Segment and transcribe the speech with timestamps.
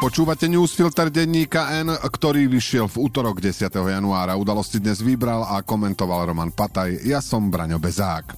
[0.00, 3.68] Počúvate newsfilter denníka N, ktorý vyšiel v útorok 10.
[3.68, 4.32] januára.
[4.32, 7.04] Udalosti dnes vybral a komentoval Roman Pataj.
[7.04, 8.32] Ja som Braňo Bezák.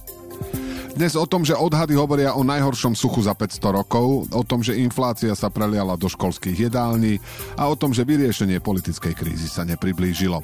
[0.99, 4.75] Dnes o tom, že odhady hovoria o najhoršom suchu za 500 rokov, o tom, že
[4.75, 7.23] inflácia sa preliala do školských jedální
[7.55, 10.43] a o tom, že vyriešenie politickej krízy sa nepriblížilo.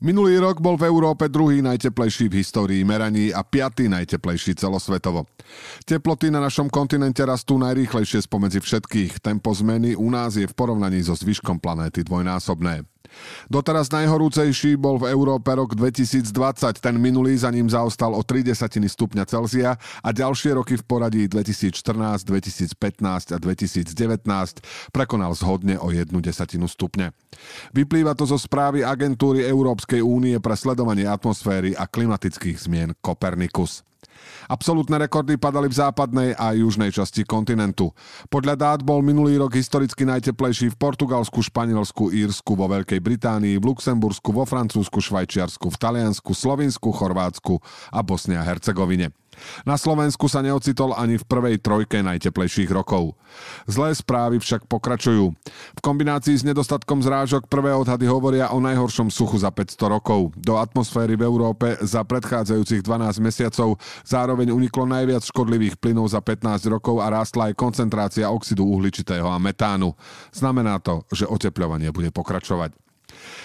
[0.00, 5.28] Minulý rok bol v Európe druhý najteplejší v histórii meraní a piatý najteplejší celosvetovo.
[5.84, 9.20] Teploty na našom kontinente rastú najrýchlejšie spomedzi všetkých.
[9.20, 12.89] Tempo zmeny u nás je v porovnaní so zvyškom planéty dvojnásobné.
[13.50, 16.30] Doteraz najhorúcejší bol v Európe rok 2020,
[16.78, 21.22] ten minulý za ním zaostal o 3 desatiny stupňa Celzia a ďalšie roky v poradí
[21.26, 21.74] 2014,
[22.24, 23.90] 2015 a 2019
[24.94, 27.10] prekonal zhodne o jednu desatinu stupňa.
[27.74, 33.82] Vyplýva to zo správy agentúry Európskej únie pre sledovanie atmosféry a klimatických zmien Copernicus.
[34.50, 37.94] Absolutné rekordy padali v západnej a južnej časti kontinentu.
[38.26, 43.68] Podľa dát bol minulý rok historicky najteplejší v Portugalsku, Španielsku, Írsku, vo Veľkej Británii, v
[43.70, 47.62] Luxembursku, vo Francúzsku, Švajčiarsku, v Taliansku, Slovinsku, Chorvátsku
[47.94, 49.14] a Bosne a Hercegovine.
[49.64, 53.14] Na Slovensku sa neocitol ani v prvej trojke najteplejších rokov.
[53.70, 55.32] Zlé správy však pokračujú.
[55.76, 60.34] V kombinácii s nedostatkom zrážok prvé odhady hovoria o najhoršom suchu za 500 rokov.
[60.36, 66.66] Do atmosféry v Európe za predchádzajúcich 12 mesiacov zároveň uniklo najviac škodlivých plynov za 15
[66.68, 69.94] rokov a rástla aj koncentrácia oxidu uhličitého a metánu.
[70.34, 72.89] Znamená to, že oteplovanie bude pokračovať.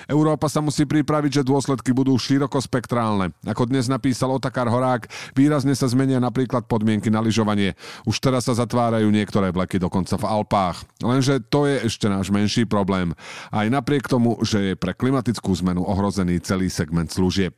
[0.05, 3.33] Európa sa musí pripraviť, že dôsledky budú širokospektrálne.
[3.45, 7.73] Ako dnes napísal Otakar Horák, výrazne sa zmenia napríklad podmienky na lyžovanie.
[8.05, 10.85] Už teraz sa zatvárajú niektoré vleky dokonca v Alpách.
[11.01, 13.17] Lenže to je ešte náš menší problém.
[13.49, 17.57] Aj napriek tomu, že je pre klimatickú zmenu ohrozený celý segment služieb.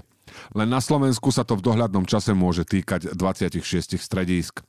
[0.56, 3.62] Len na Slovensku sa to v dohľadnom čase môže týkať 26
[4.00, 4.64] stredísk.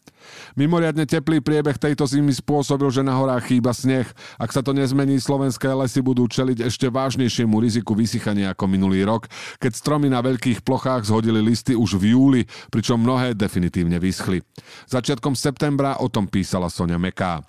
[0.59, 4.07] Mimoriadne teplý priebeh tejto zimy spôsobil, že na horách chýba sneh.
[4.37, 9.31] Ak sa to nezmení, slovenské lesy budú čeliť ešte vážnejšiemu riziku vysychania ako minulý rok,
[9.63, 14.43] keď stromy na veľkých plochách zhodili listy už v júli, pričom mnohé definitívne vyschli.
[14.91, 17.41] Začiatkom septembra o tom písala Sonia Meká.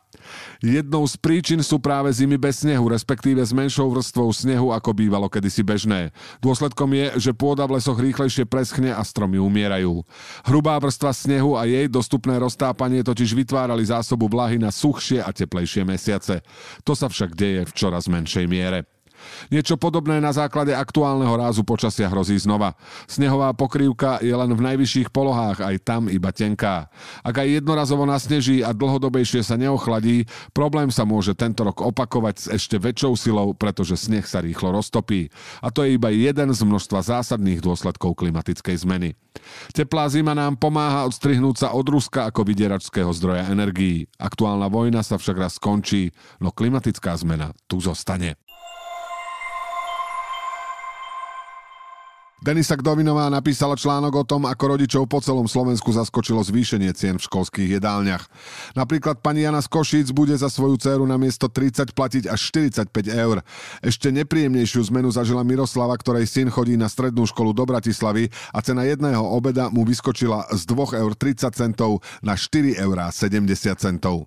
[0.60, 5.32] Jednou z príčin sú práve zimy bez snehu, respektíve s menšou vrstvou snehu, ako bývalo
[5.32, 6.12] kedysi bežné.
[6.44, 10.04] Dôsledkom je, že pôda v lesoch rýchlejšie preschne a stromy umierajú.
[10.44, 15.88] Hrubá vrstva snehu a jej dostupné roztápanie totiž vytvárali zásobu vlahy na suchšie a teplejšie
[15.88, 16.42] mesiace.
[16.84, 18.90] To sa však deje v čoraz menšej miere.
[19.50, 22.78] Niečo podobné na základe aktuálneho rázu počasia hrozí znova.
[23.10, 26.92] Snehová pokrývka je len v najvyšších polohách, aj tam iba tenká.
[27.26, 32.46] Ak aj jednorazovo nasneží a dlhodobejšie sa neochladí, problém sa môže tento rok opakovať s
[32.60, 35.32] ešte väčšou silou, pretože sneh sa rýchlo roztopí.
[35.64, 39.10] A to je iba jeden z množstva zásadných dôsledkov klimatickej zmeny.
[39.72, 44.06] Teplá zima nám pomáha odstrihnúť sa od Ruska ako vydieračského zdroja energií.
[44.20, 46.12] Aktuálna vojna sa však raz skončí,
[46.44, 48.36] no klimatická zmena tu zostane.
[52.40, 57.28] Denisa Kdovinová napísala článok o tom, ako rodičov po celom Slovensku zaskočilo zvýšenie cien v
[57.28, 58.32] školských jedálniach.
[58.80, 62.96] Napríklad pani Jana z Košíc bude za svoju dceru na miesto 30 platiť až 45
[63.12, 63.44] eur.
[63.84, 68.88] Ešte nepríjemnejšiu zmenu zažila Miroslava, ktorej syn chodí na strednú školu do Bratislavy a cena
[68.88, 74.24] jedného obeda mu vyskočila z 2,30 eur na 4,70 eur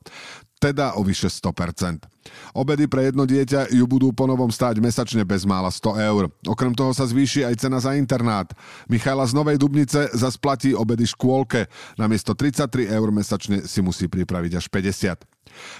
[0.62, 2.06] teda o vyše 100%.
[2.54, 6.30] Obedy pre jedno dieťa ju budú ponovom stáť mesačne bez mála 100 eur.
[6.46, 8.46] Okrem toho sa zvýši aj cena za internát.
[8.86, 11.66] Michaela z Novej Dubnice zas platí obedy škôlke.
[11.98, 15.31] Namiesto 33 eur mesačne si musí pripraviť až 50.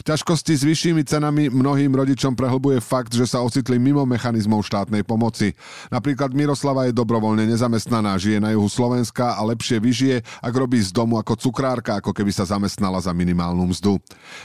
[0.02, 5.54] Ťažkosti s vyššími cenami mnohým rodičom prehlbuje fakt, že sa ocitli mimo mechanizmov štátnej pomoci.
[5.88, 10.90] Napríklad Miroslava je dobrovoľne nezamestnaná, žije na juhu Slovenska a lepšie vyžije, ak robí z
[10.90, 14.00] domu ako cukrárka, ako keby sa zamestnala za minimálnu mzdu.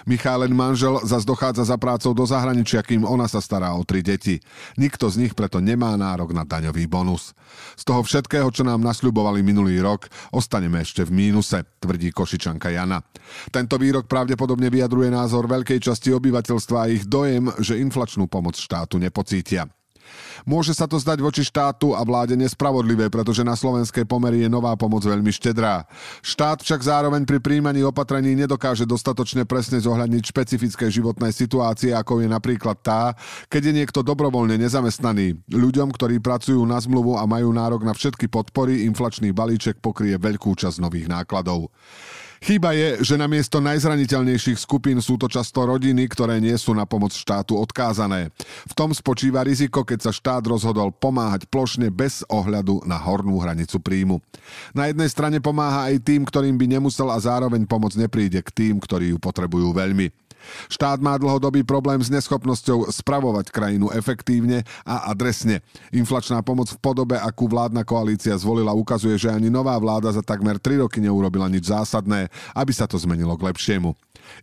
[0.05, 4.39] Michaelen manžel zas dochádza za prácou do zahraničia, kým ona sa stará o tri deti.
[4.75, 7.33] Nikto z nich preto nemá nárok na daňový bonus.
[7.75, 13.01] Z toho všetkého, čo nám nasľubovali minulý rok, ostaneme ešte v mínuse, tvrdí Košičanka Jana.
[13.51, 19.01] Tento výrok pravdepodobne vyjadruje názor veľkej časti obyvateľstva a ich dojem, že inflačnú pomoc štátu
[19.01, 19.65] nepocítia.
[20.47, 24.71] Môže sa to zdať voči štátu a vláde nespravodlivé, pretože na slovenskej pomery je nová
[24.79, 25.83] pomoc veľmi štedrá.
[26.23, 32.27] Štát však zároveň pri príjmaní opatrení nedokáže dostatočne presne zohľadniť špecifické životné situácie, ako je
[32.31, 33.11] napríklad tá,
[33.51, 35.43] keď je niekto dobrovoľne nezamestnaný.
[35.51, 40.55] Ľuďom, ktorí pracujú na zmluvu a majú nárok na všetky podpory, inflačný balíček pokrie veľkú
[40.55, 41.67] časť nových nákladov.
[42.37, 47.13] Chyba je, že namiesto najzraniteľnejších skupín sú to často rodiny, ktoré nie sú na pomoc
[47.13, 48.29] štátu odkázané.
[48.69, 53.81] V tom spočíva riziko, keď sa štát rozhodol pomáhať plošne bez ohľadu na hornú hranicu
[53.81, 54.21] príjmu.
[54.77, 58.75] Na jednej strane pomáha aj tým, ktorým by nemusel a zároveň pomoc nepríde k tým,
[58.77, 60.26] ktorí ju potrebujú veľmi.
[60.71, 65.61] Štát má dlhodobý problém s neschopnosťou spravovať krajinu efektívne a adresne.
[65.91, 70.57] Inflačná pomoc v podobe, akú vládna koalícia zvolila, ukazuje, že ani nová vláda za takmer
[70.59, 73.93] 3 roky neurobila nič zásadné, aby sa to zmenilo k lepšiemu.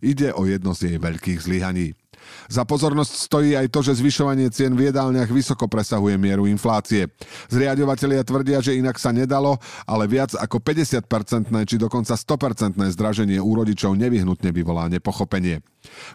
[0.01, 1.93] Ide o jedno z jej veľkých zlyhaní.
[2.47, 7.09] Za pozornosť stojí aj to, že zvyšovanie cien v jedálniach vysoko presahuje mieru inflácie.
[7.49, 9.57] Zriadovateľia tvrdia, že inak sa nedalo,
[9.89, 15.65] ale viac ako 50-percentné či dokonca 100-percentné zdraženie u rodičov nevyhnutne vyvolá nepochopenie.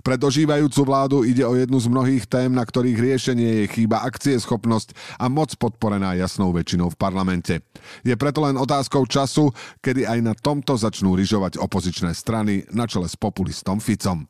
[0.02, 4.94] Pre dožívajúcu vládu ide o jednu z mnohých tém, na ktorých riešenie je chýba schopnosť
[5.18, 7.54] a moc podporená jasnou väčšinou v parlamente.
[8.06, 9.50] Je preto len otázkou času,
[9.82, 14.29] kedy aj na tomto začnú ryžovať opozičné strany na čele s populistom Ficom.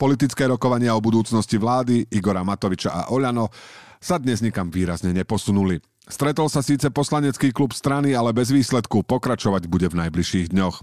[0.00, 3.52] Politické rokovania o budúcnosti vlády Igora Matoviča a Oľano
[4.00, 5.76] sa dnes nikam výrazne neposunuli.
[6.10, 10.82] Stretol sa síce poslanecký klub strany, ale bez výsledku pokračovať bude v najbližších dňoch.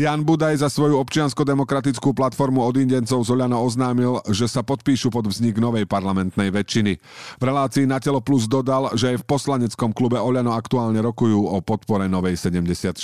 [0.00, 5.28] Jan Budaj za svoju občiansko-demokratickú platformu od Indencov z Oľano oznámil, že sa podpíšu pod
[5.28, 6.92] vznik novej parlamentnej väčšiny.
[7.40, 11.60] V relácii na Telo Plus dodal, že aj v poslaneckom klube Oľano aktuálne rokujú o
[11.60, 12.96] podpore novej 76.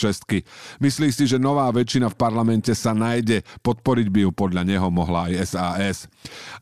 [0.80, 5.28] Myslí si, že nová väčšina v parlamente sa nájde, podporiť by ju podľa neho mohla
[5.28, 5.98] aj SAS.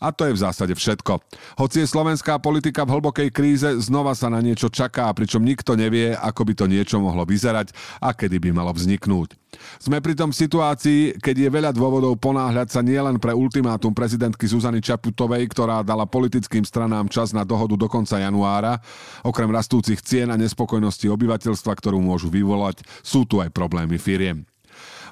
[0.02, 1.22] A to je v zásade všetko.
[1.58, 6.16] Hoci je slovenská politika v hlbokej kríze, znova sa na niečo čaká, pričom nikto nevie,
[6.16, 9.36] ako by to niečo mohlo vyzerať a kedy by malo vzniknúť.
[9.80, 14.84] Sme pritom v situácii, keď je veľa dôvodov ponáhľať sa nielen pre ultimátum prezidentky Zuzany
[14.84, 18.76] Čaputovej, ktorá dala politickým stranám čas na dohodu do konca januára.
[19.24, 24.44] Okrem rastúcich cien a nespokojnosti obyvateľstva, ktorú môžu vyvolať, sú tu aj problémy firiem.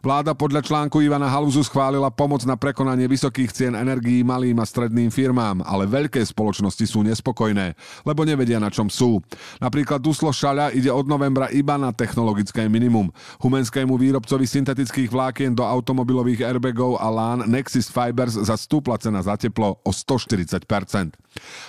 [0.05, 5.09] Vláda podľa článku Ivana Haluzu schválila pomoc na prekonanie vysokých cien energií malým a stredným
[5.09, 9.21] firmám, ale veľké spoločnosti sú nespokojné, lebo nevedia na čom sú.
[9.61, 13.09] Napríklad Duslo Šaľa ide od novembra iba na technologické minimum.
[13.41, 19.37] Humenskému výrobcovi syntetických vlákien do automobilových airbagov a lán Nexus Fibers za stúpla cena za
[19.37, 20.57] teplo o 140%.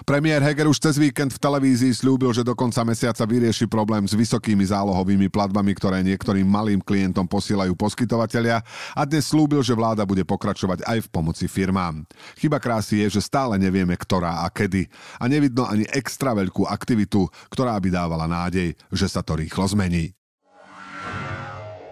[0.07, 4.15] Premiér Heger už cez víkend v televízii slúbil, že do konca mesiaca vyrieši problém s
[4.15, 8.65] vysokými zálohovými platbami, ktoré niektorým malým klientom posielajú poskytovať poskytovateľia
[8.97, 12.01] a dnes slúbil, že vláda bude pokračovať aj v pomoci firmám.
[12.41, 14.89] Chyba krásy je, že stále nevieme, ktorá a kedy.
[15.21, 20.17] A nevidno ani extra veľkú aktivitu, ktorá by dávala nádej, že sa to rýchlo zmení.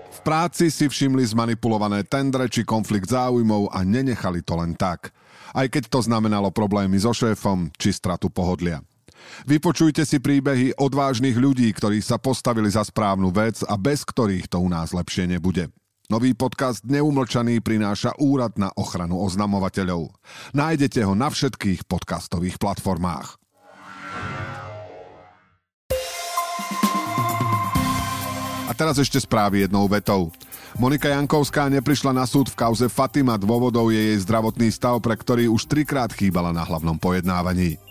[0.09, 5.13] V práci si všimli zmanipulované tendre či konflikt záujmov a nenechali to len tak.
[5.53, 8.81] Aj keď to znamenalo problémy so šéfom či stratu pohodlia.
[9.45, 14.61] Vypočujte si príbehy odvážnych ľudí, ktorí sa postavili za správnu vec a bez ktorých to
[14.61, 15.69] u nás lepšie nebude.
[16.05, 20.13] Nový podcast Neumlčaný prináša Úrad na ochranu oznamovateľov.
[20.53, 23.41] Nájdete ho na všetkých podcastových platformách.
[28.69, 30.29] A teraz ešte správy jednou vetou.
[30.77, 33.41] Monika Jankovská neprišla na súd v kauze Fatima.
[33.41, 37.81] Dôvodov je jej zdravotný stav, pre ktorý už trikrát chýbala na hlavnom pojednávaní.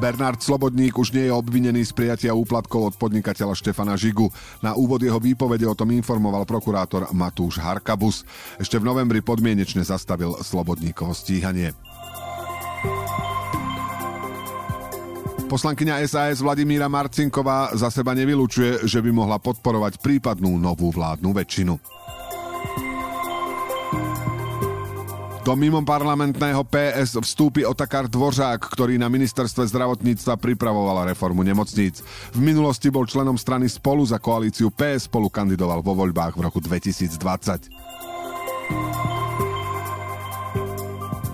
[0.00, 4.32] Bernard Slobodník už nie je obvinený z prijatia úplatkov od podnikateľa Štefana Žigu.
[4.64, 8.24] Na úvod jeho výpovede o tom informoval prokurátor Matúš Harkabus.
[8.56, 11.76] Ešte v novembri podmienečne zastavil Slobodníkovo stíhanie.
[15.52, 21.99] Poslankyňa SAS Vladimíra Marcinková za seba nevylučuje, že by mohla podporovať prípadnú novú vládnu väčšinu.
[25.40, 25.56] Do
[25.88, 32.04] parlamentného PS vstúpi Otakar Dvořák, ktorý na ministerstve zdravotníctva pripravoval reformu nemocníc.
[32.36, 36.60] V minulosti bol členom strany Spolu za koalíciu PS spolu kandidoval vo voľbách v roku
[36.60, 37.72] 2020.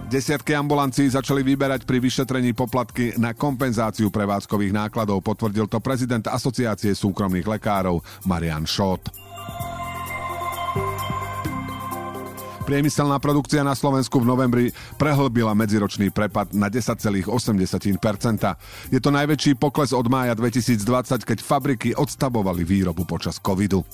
[0.06, 6.94] Desiatky ambulancií začali vyberať pri vyšetrení poplatky na kompenzáciu prevádzkových nákladov, potvrdil to prezident Asociácie
[6.94, 9.25] súkromných lekárov Marian Šot.
[12.66, 14.64] Priemyselná produkcia na Slovensku v novembri
[14.98, 17.30] prehlbila medziročný prepad na 10,8%.
[18.90, 23.86] Je to najväčší pokles od mája 2020, keď fabriky odstavovali výrobu počas covidu.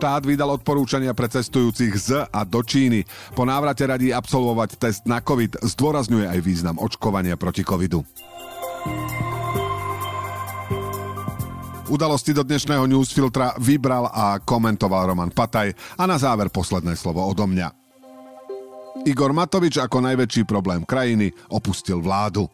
[0.00, 3.04] štát vydal odporúčania pre cestujúcich z a do Číny.
[3.36, 5.60] Po návrate radí absolvovať test na COVID.
[5.60, 8.00] Zdôrazňuje aj význam očkovania proti covidu.
[11.90, 17.50] Udalosti do dnešného newsfiltra vybral a komentoval Roman Pataj a na záver posledné slovo odo
[17.50, 17.66] mňa.
[19.10, 22.46] Igor Matovič ako najväčší problém krajiny opustil vládu.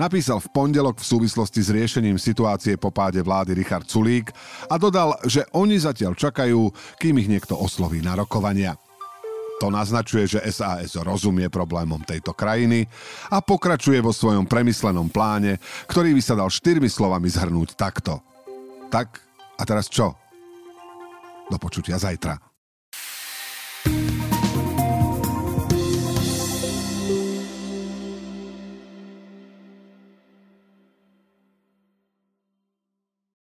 [0.00, 4.32] Napísal v pondelok v súvislosti s riešením situácie po páde vlády Richard Sulík
[4.72, 8.80] a dodal, že oni zatiaľ čakajú, kým ich niekto osloví na rokovania.
[9.60, 12.88] To naznačuje, že SAS rozumie problémom tejto krajiny
[13.28, 18.24] a pokračuje vo svojom premyslenom pláne, ktorý by sa dal štyrmi slovami zhrnúť takto–
[18.90, 19.22] tak
[19.54, 20.10] a teraz čo?
[21.46, 22.49] Do počutia zajtra.